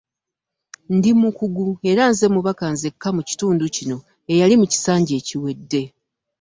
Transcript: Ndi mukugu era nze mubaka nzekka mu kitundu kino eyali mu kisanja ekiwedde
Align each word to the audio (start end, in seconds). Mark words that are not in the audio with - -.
Ndi 0.95 1.09
mukugu 1.21 1.65
era 1.89 2.03
nze 2.11 2.25
mubaka 2.33 2.65
nzekka 2.73 3.07
mu 3.15 3.21
kitundu 3.29 3.63
kino 3.75 3.97
eyali 4.31 4.55
mu 4.61 4.65
kisanja 4.71 5.13
ekiwedde 5.19 5.81